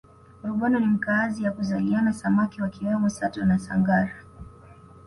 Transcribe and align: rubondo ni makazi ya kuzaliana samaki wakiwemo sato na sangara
rubondo 0.43 0.77
ni 0.79 0.85
makazi 0.87 1.43
ya 1.43 1.51
kuzaliana 1.51 2.13
samaki 2.13 2.61
wakiwemo 2.61 3.09
sato 3.09 3.45
na 3.45 3.59
sangara 3.59 4.13